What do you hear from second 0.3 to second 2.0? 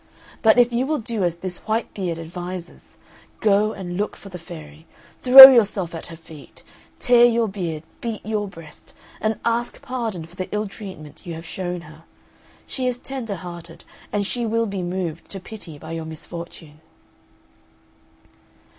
But if you will do as this white